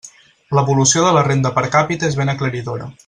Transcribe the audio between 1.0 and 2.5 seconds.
de la renda per càpita és ben